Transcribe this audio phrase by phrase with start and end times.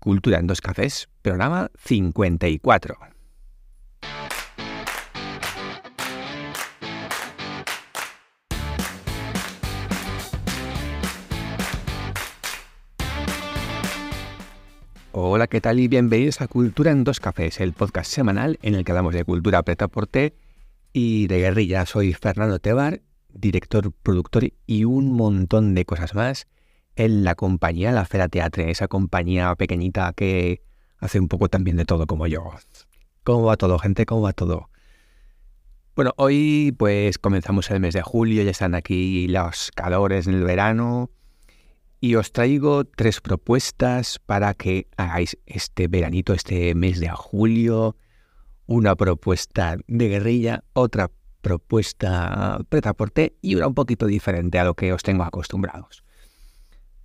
[0.00, 2.96] Cultura en dos cafés, programa 54.
[15.12, 15.78] Hola, ¿qué tal?
[15.78, 19.26] Y bienvenidos a Cultura en dos cafés, el podcast semanal en el que hablamos de
[19.26, 20.34] cultura preta por té
[20.94, 21.84] y de guerrilla.
[21.84, 26.46] Soy Fernando Tebar, director, productor y un montón de cosas más
[26.96, 30.62] en la compañía La Fera Teatre, esa compañía pequeñita que
[30.98, 32.50] hace un poco también de todo como yo.
[33.24, 34.06] ¿Cómo va todo, gente?
[34.06, 34.70] ¿Cómo va todo?
[35.96, 40.44] Bueno, hoy pues comenzamos el mes de julio, ya están aquí los calores en el
[40.44, 41.10] verano
[42.00, 47.96] y os traigo tres propuestas para que hagáis este veranito, este mes de julio.
[48.66, 51.10] Una propuesta de guerrilla, otra
[51.42, 56.04] propuesta preta por té y una un poquito diferente a lo que os tengo acostumbrados.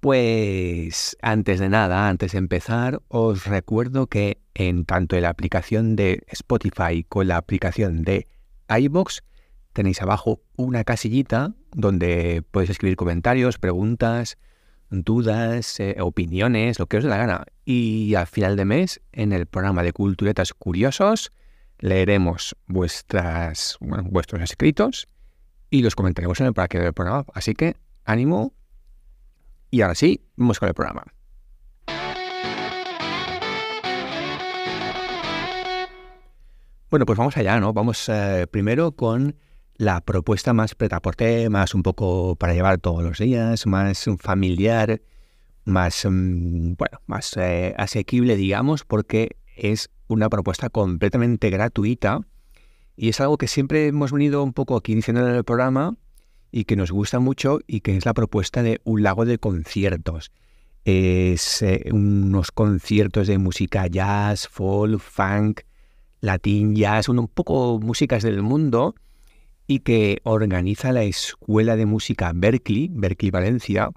[0.00, 5.96] Pues antes de nada, antes de empezar, os recuerdo que en tanto en la aplicación
[5.96, 8.28] de Spotify como la aplicación de
[8.68, 9.24] iBox
[9.72, 14.38] tenéis abajo una casillita donde podéis escribir comentarios, preguntas,
[14.90, 17.44] dudas, eh, opiniones, lo que os dé la gana.
[17.64, 21.32] Y al final de mes, en el programa de Culturetas Curiosos,
[21.80, 25.08] leeremos vuestras, vuestros escritos
[25.70, 27.24] y los comentaremos en el parque del programa.
[27.34, 28.52] Así que ánimo
[29.70, 31.04] y ahora sí, vamos con el programa.
[36.90, 37.74] Bueno, pues vamos allá, ¿no?
[37.74, 39.36] Vamos eh, primero con
[39.76, 45.02] la propuesta más pretaporte, más un poco para llevar todos los días, más familiar,
[45.64, 52.20] más, mm, bueno, más eh, asequible, digamos, porque es una propuesta completamente gratuita
[52.96, 55.94] y es algo que siempre hemos venido un poco aquí diciendo en el programa,
[56.50, 60.32] y que nos gusta mucho y que es la propuesta de un lago de conciertos.
[60.84, 65.60] Es eh, unos conciertos de música jazz, folk, funk,
[66.20, 68.94] latín, jazz, un poco músicas del mundo
[69.66, 73.90] y que organiza la Escuela de Música Berkeley, Berkeley Valencia,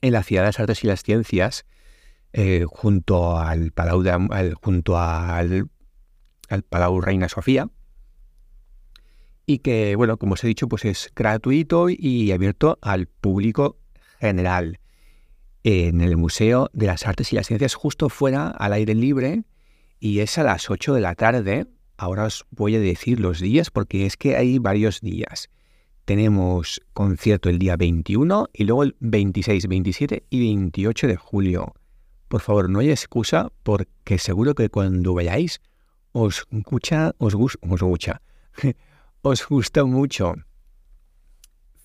[0.00, 1.64] en la Ciudad de las Artes y las Ciencias,
[2.32, 4.02] eh, junto al Palau,
[4.60, 5.68] junto al,
[6.48, 7.70] al Palau Reina Sofía
[9.46, 13.76] y que, bueno, como os he dicho, pues es gratuito y abierto al público
[14.18, 14.80] general.
[15.62, 19.44] En el Museo de las Artes y las Ciencias, justo fuera, al aire libre,
[20.00, 21.66] y es a las 8 de la tarde.
[21.96, 25.48] Ahora os voy a decir los días porque es que hay varios días.
[26.04, 31.72] Tenemos concierto el día 21 y luego el 26, 27 y 28 de julio.
[32.28, 35.60] Por favor, no hay excusa porque seguro que cuando vayáis
[36.12, 38.20] os escucha, os, escucha,
[39.24, 40.34] os gusta mucho.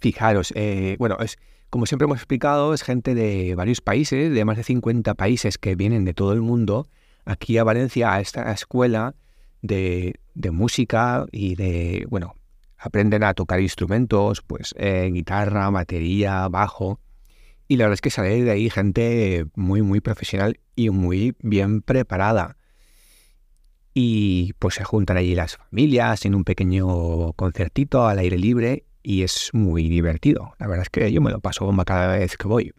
[0.00, 1.38] Fijaros, eh, bueno, es,
[1.70, 5.76] como siempre hemos explicado, es gente de varios países, de más de 50 países que
[5.76, 6.88] vienen de todo el mundo,
[7.24, 9.14] aquí a Valencia, a esta escuela
[9.62, 10.18] de,
[10.50, 12.34] música y de, bueno,
[12.76, 16.98] aprenden a tocar instrumentos, pues eh, guitarra, batería, bajo.
[17.68, 21.82] Y la verdad es que sale de ahí gente muy, muy profesional y muy bien
[21.82, 22.57] preparada
[23.94, 29.22] y pues se juntan allí las familias en un pequeño concertito al aire libre y
[29.22, 30.54] es muy divertido.
[30.58, 32.72] La verdad es que yo me lo paso bomba cada vez que voy.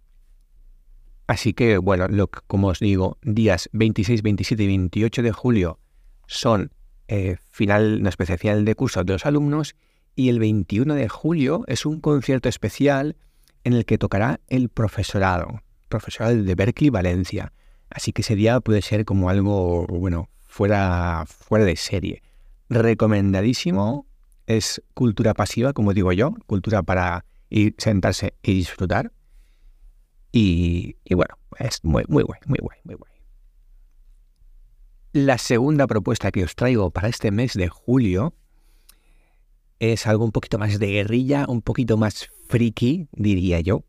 [1.28, 5.80] Así que bueno, lo como os digo, días 26, 27 y 28 de julio
[6.28, 6.72] son
[7.08, 9.76] eh, final, una especie final de curso de los alumnos
[10.16, 13.16] y el 21 de julio es un concierto especial
[13.64, 17.54] en el que tocará el profesorado, profesorado de Berkeley, Valencia.
[17.90, 22.22] Así que ese día puede ser como algo, bueno, fuera, fuera de serie.
[22.68, 24.06] Recomendadísimo.
[24.48, 29.14] Es cultura pasiva, como digo yo, cultura para ir, sentarse y disfrutar.
[30.32, 33.12] Y, bueno, es muy, muy guay, muy guay, muy guay.
[35.14, 38.34] La segunda propuesta que os traigo para este mes de julio
[39.80, 43.84] es algo un poquito más de guerrilla, un poquito más friki, diría yo.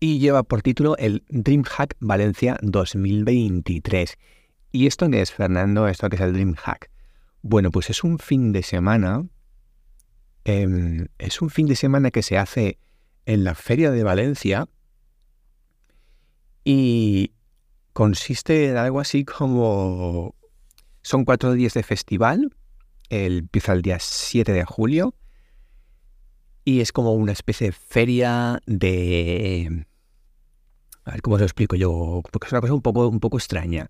[0.00, 4.16] Y lleva por título el DreamHack Valencia 2023.
[4.72, 5.88] ¿Y esto qué es, Fernando?
[5.88, 6.90] ¿Esto qué es el Dream Hack?
[7.42, 9.26] Bueno, pues es un fin de semana.
[10.44, 12.78] Em, es un fin de semana que se hace
[13.24, 14.68] en la Feria de Valencia
[16.64, 17.32] y
[17.92, 20.34] consiste en algo así como...
[21.02, 22.52] Son cuatro días de festival,
[23.10, 25.14] el, empieza el día 7 de julio
[26.64, 29.86] y es como una especie de feria de...
[31.04, 33.38] A ver cómo os lo explico yo, porque es una cosa un poco, un poco
[33.38, 33.88] extraña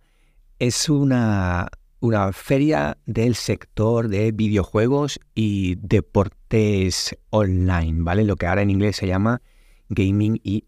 [0.59, 1.69] es una,
[2.01, 8.25] una feria del sector de videojuegos y deportes online, ¿vale?
[8.25, 9.43] Lo que ahora en inglés se llama
[9.89, 10.65] gaming y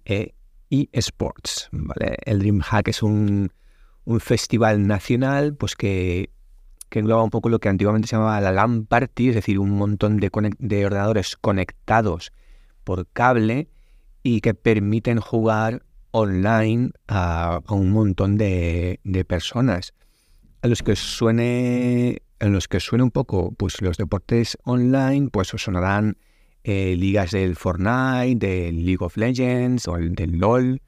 [0.71, 1.69] eSports.
[1.73, 2.17] ¿vale?
[2.25, 3.53] El DreamHack es un,
[4.05, 6.31] un festival nacional pues que,
[6.89, 9.71] que, engloba un poco lo que antiguamente se llamaba la LAN Party, es decir, un
[9.71, 12.33] montón de ordenadores conectados
[12.85, 13.69] por cable
[14.23, 19.95] y que permiten jugar online a, un montón de, personas.
[20.63, 25.55] A los que suene, en los que suene un poco, pues los deportes online, pues
[25.55, 26.19] os sonarán
[26.65, 30.83] eh, ligas del Fortnite, del League of Legends o del LOL,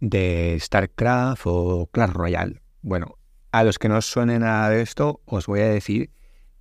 [0.00, 2.62] de StarCraft o Clash Royale.
[2.82, 3.16] Bueno,
[3.52, 6.10] a los que no suene nada de esto, os voy a decir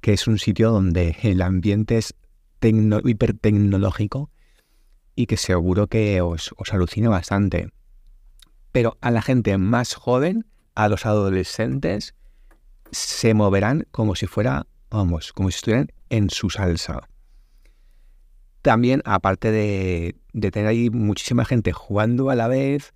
[0.01, 2.15] que es un sitio donde el ambiente es
[2.61, 4.29] hipertecnológico
[5.15, 7.69] y que seguro que os, os alucina bastante.
[8.71, 10.45] Pero a la gente más joven,
[10.75, 12.15] a los adolescentes,
[12.91, 17.07] se moverán como si fuera, vamos, como si estuvieran en su salsa.
[18.61, 20.15] También, aparte de,
[20.51, 22.93] tener ahí muchísima gente jugando a la vez,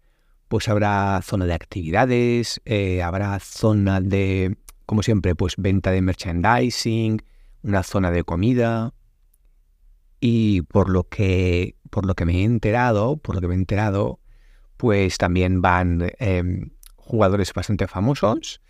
[0.48, 7.22] pues habrá zona de actividades, eh, habrá zona de, como siempre, pues venta de merchandising,
[7.62, 8.94] una zona de comida.
[10.20, 13.58] Y por lo que, por lo que me he enterado, por lo que me he
[13.58, 14.20] enterado,
[14.78, 18.62] pues también van em, jugadores bastante famosos.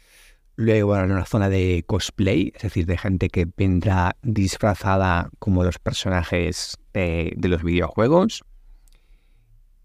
[0.55, 5.79] Luego habrá una zona de cosplay, es decir, de gente que vendrá disfrazada como los
[5.79, 8.43] personajes de, los videojuegos.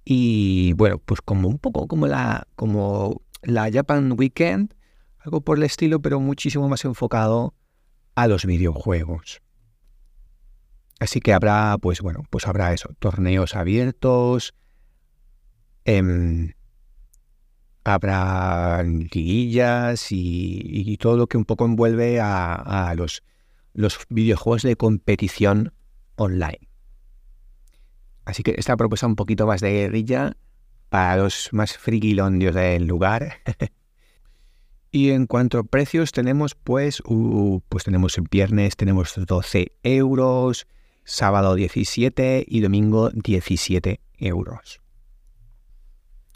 [0.05, 4.75] Y bueno, pues como un poco como la, como la Japan Weekend,
[5.19, 7.55] algo por el estilo, pero muchísimo más enfocado
[8.15, 9.44] a los videojuegos.
[11.05, 14.55] Así que habrá, pues bueno, pues habrá eso, torneos abiertos,
[15.85, 16.55] em,
[17.85, 23.23] habrá liguillas y, todo lo que un poco envuelve a, los,
[24.09, 25.75] videojuegos de competición
[26.17, 26.71] online.
[28.25, 30.39] Así que esta propuesta un poquito más de guerrilla
[30.89, 33.35] para los más friquilondios del lugar.
[34.91, 40.67] y en cuanto a precios tenemos pues, uh, pues tenemos viernes tenemos 12 euros,
[41.05, 44.81] sábado 17 y domingo 17 euros.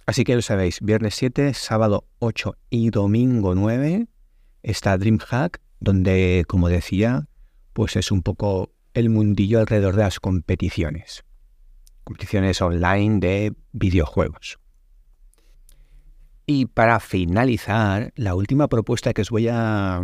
[0.07, 4.09] Así que lo sabéis, viernes 7, sábado 8 y domingo 9
[4.63, 7.29] está DreamHack, donde, como decía,
[7.73, 11.25] pues es un poco el mundillo alrededor de las competiciones
[12.09, 14.59] competiciones online de videojuegos.
[16.47, 20.01] Y para finalizar, la última propuesta que os voy a,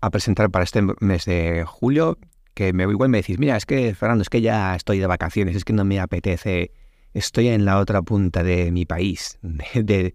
[0.00, 2.18] a presentar para este mes de julio,
[2.56, 5.54] que me igual me decís, mira, es que Fernando, es que ya estoy de vacaciones,
[5.54, 6.72] es que no me apetece,
[7.12, 9.38] estoy en la otra punta de mi país,
[9.74, 10.14] de,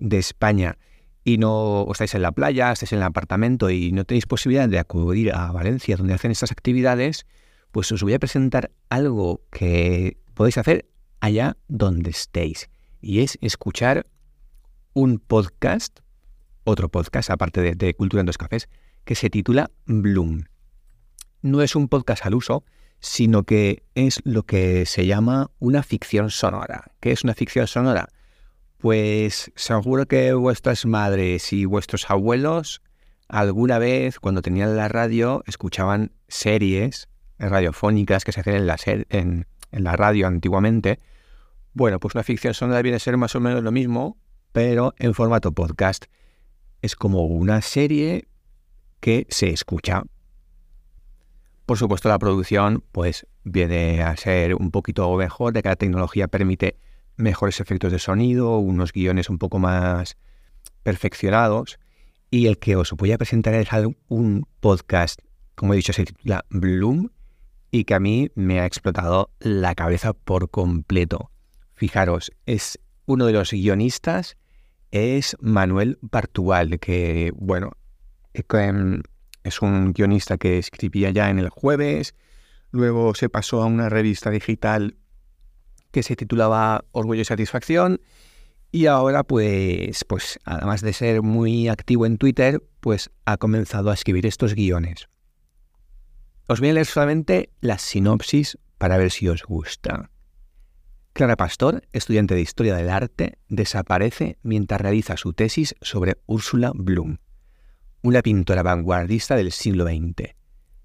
[0.00, 0.78] de España,
[1.22, 4.80] y no estáis en la playa, estáis en el apartamento y no tenéis posibilidad de
[4.80, 7.24] acudir a Valencia, donde hacen estas actividades,
[7.70, 10.86] pues os voy a presentar algo que podéis hacer
[11.20, 12.68] allá donde estéis.
[13.00, 14.06] Y es escuchar
[14.92, 16.00] un podcast,
[16.64, 18.68] otro podcast aparte de, Cultura en dos Cafés,
[19.04, 20.46] que se titula Bloom.
[21.42, 22.64] No es un podcast al uso,
[23.00, 26.92] sino que es lo que se llama una ficción sonora.
[27.00, 28.08] ¿Qué es una ficción sonora?
[28.78, 32.82] Pues seguro que vuestras madres y vuestros abuelos
[33.28, 40.26] alguna vez cuando tenían la radio escuchaban series radiofónicas que se en, en la radio
[40.26, 40.98] antiguamente,
[41.72, 44.16] bueno, pues una ficción sonora viene a ser más o menos lo mismo,
[44.52, 46.06] pero en formato podcast.
[46.80, 48.28] Es como una serie
[49.00, 50.04] que se escucha.
[51.66, 56.28] Por supuesto, la producción pues viene a ser un poquito mejor, de que la tecnología
[56.28, 56.78] permite
[57.16, 60.16] mejores efectos de sonido, unos guiones un poco más
[60.84, 61.80] perfeccionados.
[62.30, 63.68] Y el que os voy a presentar es
[64.08, 65.20] un podcast,
[65.56, 67.10] como he dicho, se titula Bloom,
[67.72, 71.32] y que a mí me ha explotado la cabeza por completo.
[71.72, 74.36] Fijaros, es uno de los guionistas,
[74.92, 77.72] es Manuel Bartual, que, bueno,
[79.46, 82.14] es un guionista que escribía ya en el jueves,
[82.70, 84.96] luego se pasó a una revista digital
[85.90, 88.00] que se titulaba Orgullo y Satisfacción,
[88.72, 93.94] y ahora, pues, pues, además de ser muy activo en Twitter, pues ha comenzado a
[93.94, 95.08] escribir estos guiones.
[96.48, 100.10] Os voy a leer solamente la sinopsis para ver si os gusta.
[101.12, 107.16] Clara Pastor, estudiante de Historia del Arte, desaparece mientras realiza su tesis sobre Úrsula Bloom,
[108.06, 110.36] una pintora vanguardista del siglo XX.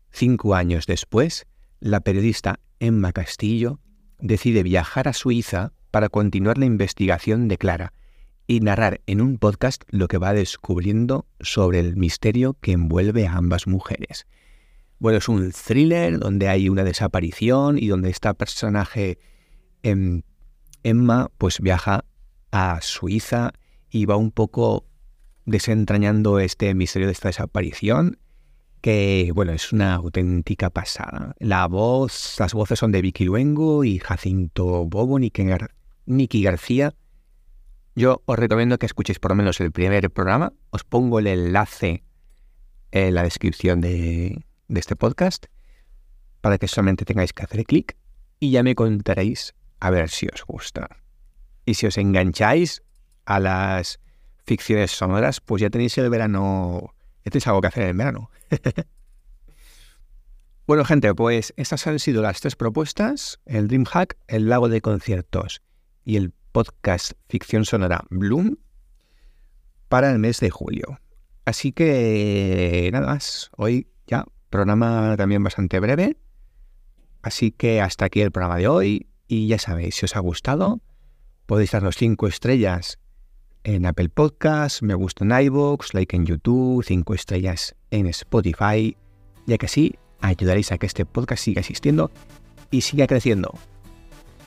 [0.09, 1.45] Cinco años después,
[1.79, 3.79] la periodista Emma Castillo
[4.17, 7.93] decide viajar a Suiza para continuar la investigación de Clara
[8.47, 13.35] y narrar en un podcast lo que va descubriendo sobre el misterio que envuelve a
[13.35, 14.25] ambas mujeres.
[14.97, 19.19] Bueno, es un thriller donde hay una desaparición y donde este personaje
[19.83, 20.23] em,
[20.81, 22.03] Emma pues viaja
[22.51, 23.51] a Suiza
[23.91, 24.87] y va un poco
[25.45, 28.19] desentrañando este misterio de esta desaparición,
[28.81, 31.35] que bueno, es una auténtica pasada.
[31.39, 36.95] La voz, las voces son de Vicky Luengo y Jacinto Bobo, Nicky García.
[37.95, 40.53] Yo os recomiendo que escuchéis por lo menos el primer programa.
[40.71, 42.03] Os pongo el enlace
[42.91, 45.45] en la descripción de, de este podcast
[46.41, 47.97] para que solamente tengáis que hacer clic
[48.39, 50.89] y ya me contaréis a ver si os gusta.
[51.65, 52.81] Y si os engancháis
[53.25, 53.99] a las
[54.51, 56.93] ficciones sonoras, pues ya tenéis el verano,
[57.23, 58.29] ya tenéis algo que hacer en el verano.
[60.67, 65.61] bueno, gente, pues estas han sido las tres propuestas, el DreamHack, el lago de conciertos
[66.03, 68.57] y el podcast ficción sonora Bloom
[69.87, 70.99] para el mes de julio.
[71.45, 76.17] Así que nada más, hoy ya programa también bastante breve.
[77.21, 80.81] Así que hasta aquí el programa de hoy y ya sabéis, si os ha gustado,
[81.45, 82.99] podéis dar los cinco estrellas
[83.63, 88.95] en Apple Podcasts, me gusta en iVoox, like en YouTube, cinco estrellas en Spotify,
[89.45, 92.11] ya que así ayudaréis a que este podcast siga existiendo
[92.69, 93.53] y siga creciendo.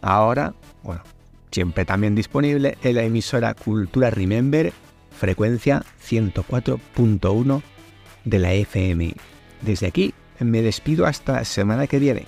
[0.02, 1.02] Ahora, bueno,
[1.50, 4.72] siempre también disponible en la emisora Cultura Remember,
[5.10, 7.62] frecuencia 104.1
[8.24, 9.14] de la FM.
[9.62, 12.26] Desde aquí me despido hasta la semana que viene.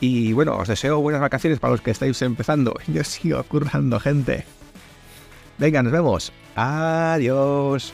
[0.00, 2.74] Y bueno, os deseo buenas vacaciones para los que estáis empezando.
[2.86, 4.44] Yo sigo currando, gente.
[5.58, 6.32] Venga, nos vemos.
[6.56, 7.92] Adiós.